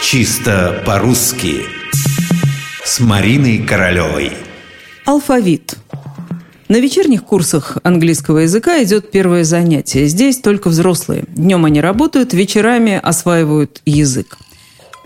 Чисто 0.00 0.82
по-русски 0.86 1.62
С 2.84 3.00
Мариной 3.00 3.58
Королевой 3.58 4.32
Алфавит 5.04 5.76
на 6.68 6.80
вечерних 6.80 7.24
курсах 7.24 7.78
английского 7.82 8.40
языка 8.40 8.82
идет 8.82 9.10
первое 9.10 9.42
занятие. 9.42 10.06
Здесь 10.06 10.38
только 10.38 10.68
взрослые. 10.68 11.24
Днем 11.28 11.64
они 11.64 11.80
работают, 11.80 12.34
вечерами 12.34 13.00
осваивают 13.02 13.80
язык. 13.86 14.36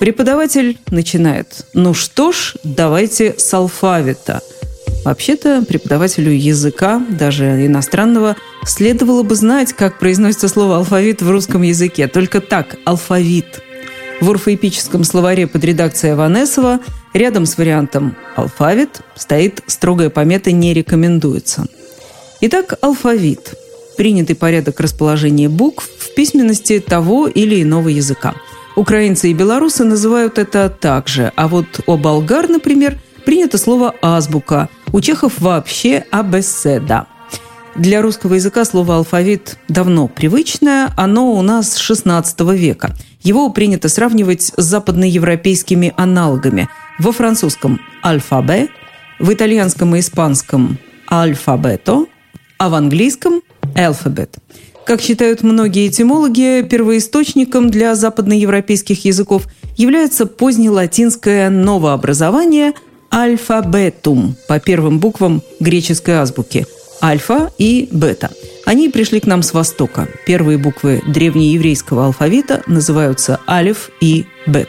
Преподаватель 0.00 0.78
начинает. 0.90 1.66
Ну 1.72 1.94
что 1.94 2.32
ж, 2.32 2.56
давайте 2.64 3.34
с 3.38 3.54
алфавита. 3.54 4.42
Вообще-то 5.04 5.64
преподавателю 5.66 6.32
языка, 6.32 7.00
даже 7.08 7.64
иностранного, 7.64 8.36
следовало 8.64 9.22
бы 9.22 9.36
знать, 9.36 9.72
как 9.72 10.00
произносится 10.00 10.48
слово 10.48 10.78
«алфавит» 10.78 11.22
в 11.22 11.30
русском 11.30 11.62
языке. 11.62 12.08
Только 12.08 12.40
так– 12.40 12.76
алфавит. 12.84 13.62
В 14.22 14.30
орфоэпическом 14.30 15.02
словаре 15.02 15.48
под 15.48 15.64
редакцией 15.64 16.14
Ванесова 16.14 16.78
рядом 17.12 17.44
с 17.44 17.58
вариантом 17.58 18.14
«алфавит» 18.36 19.00
стоит 19.16 19.64
строгая 19.66 20.10
помета 20.10 20.52
«не 20.52 20.72
рекомендуется». 20.72 21.66
Итак, 22.40 22.74
алфавит– 22.82 23.58
принятый 23.96 24.36
порядок 24.36 24.78
расположения 24.78 25.48
букв 25.48 25.90
в 25.98 26.14
письменности 26.14 26.78
того 26.78 27.26
или 27.26 27.64
иного 27.64 27.88
языка. 27.88 28.36
Украинцы 28.76 29.28
и 29.28 29.34
белорусы 29.34 29.82
называют 29.82 30.38
это 30.38 30.70
так 30.70 31.08
же, 31.08 31.32
а 31.34 31.48
вот 31.48 31.80
у 31.88 31.96
болгар, 31.96 32.48
например, 32.48 33.00
принято 33.24 33.58
слово 33.58 33.92
«азбука», 34.02 34.68
у 34.92 35.00
чехов 35.00 35.40
вообще 35.40 36.04
«абеседа». 36.12 37.08
Для 37.76 38.02
русского 38.02 38.34
языка 38.34 38.66
слово 38.66 38.96
«алфавит» 38.96 39.56
давно 39.66 40.06
привычное, 40.06 40.92
оно 40.94 41.32
у 41.32 41.40
нас 41.40 41.72
с 41.72 41.90
XVI 41.90 42.54
века. 42.54 42.94
Его 43.22 43.48
принято 43.48 43.88
сравнивать 43.88 44.42
с 44.42 44.62
западноевропейскими 44.62 45.94
аналогами. 45.96 46.68
Во 46.98 47.12
французском 47.12 47.80
«альфабе», 48.04 48.68
в 49.18 49.32
итальянском 49.32 49.96
и 49.96 50.00
испанском 50.00 50.78
«альфабето», 51.10 52.06
а 52.58 52.68
в 52.68 52.74
английском 52.74 53.40
«alphabet». 53.74 54.28
Как 54.84 55.00
считают 55.00 55.42
многие 55.42 55.88
этимологи, 55.88 56.62
первоисточником 56.68 57.70
для 57.70 57.94
западноевропейских 57.94 59.06
языков 59.06 59.46
является 59.78 60.26
позднелатинское 60.26 61.48
новообразование 61.48 62.74
«альфабетум» 63.10 64.36
по 64.46 64.60
первым 64.60 64.98
буквам 64.98 65.40
греческой 65.58 66.16
азбуки– 66.16 66.66
альфа 67.02 67.52
и 67.58 67.88
бета. 67.90 68.30
Они 68.64 68.88
пришли 68.88 69.20
к 69.20 69.26
нам 69.26 69.42
с 69.42 69.52
востока. 69.52 70.08
Первые 70.24 70.56
буквы 70.56 71.02
древнееврейского 71.06 72.06
алфавита 72.06 72.62
называются 72.66 73.40
алиф 73.48 73.90
и 74.00 74.26
бет. 74.46 74.68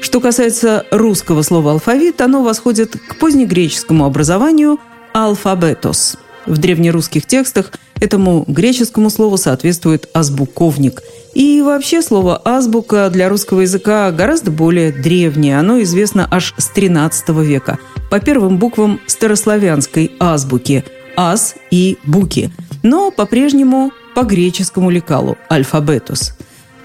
Что 0.00 0.20
касается 0.20 0.86
русского 0.90 1.42
слова 1.42 1.72
«алфавит», 1.72 2.22
оно 2.22 2.42
восходит 2.42 2.96
к 2.96 3.18
позднегреческому 3.18 4.06
образованию 4.06 4.78
«алфабетос». 5.12 6.16
В 6.46 6.56
древнерусских 6.56 7.26
текстах 7.26 7.70
этому 8.00 8.44
греческому 8.48 9.10
слову 9.10 9.36
соответствует 9.36 10.08
«азбуковник». 10.14 11.02
И 11.34 11.60
вообще 11.60 12.00
слово 12.00 12.40
«азбука» 12.42 13.10
для 13.10 13.28
русского 13.28 13.60
языка 13.60 14.10
гораздо 14.10 14.50
более 14.50 14.90
древнее. 14.90 15.58
Оно 15.58 15.82
известно 15.82 16.26
аж 16.30 16.54
с 16.56 16.70
XIII 16.74 17.44
века 17.44 17.78
по 18.10 18.18
первым 18.20 18.58
буквам 18.58 19.00
старославянской 19.06 20.12
азбуки– 20.18 20.82
ас 21.20 21.54
и 21.70 21.98
буки, 22.04 22.50
но 22.82 23.10
по-прежнему 23.10 23.92
по 24.14 24.22
греческому 24.22 24.88
лекалу– 24.90 25.36
альфабетус. 25.50 26.32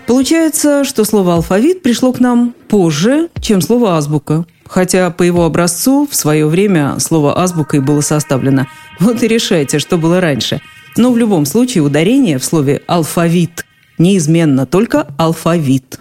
Получается, 0.07 0.83
что 0.83 1.05
слово 1.05 1.35
«алфавит» 1.35 1.81
пришло 1.81 2.11
к 2.11 2.19
нам 2.19 2.53
позже, 2.67 3.29
чем 3.39 3.61
слово 3.61 3.97
«азбука», 3.97 4.45
хотя 4.67 5.09
по 5.09 5.23
его 5.23 5.45
образцу 5.45 6.07
в 6.09 6.15
свое 6.15 6.47
время 6.47 6.99
слово 6.99 7.41
«азбукой» 7.41 7.79
было 7.79 8.01
составлено. 8.01 8.67
Вот 8.99 9.23
и 9.23 9.27
решайте, 9.27 9.79
что 9.79 9.97
было 9.97 10.19
раньше. 10.19 10.61
Но 10.97 11.11
в 11.11 11.17
любом 11.17 11.45
случае 11.45 11.83
ударение 11.83 12.37
в 12.37 12.45
слове 12.45 12.81
«алфавит» 12.87 13.65
неизменно, 13.97 14.65
только 14.65 15.07
«алфавит». 15.17 15.99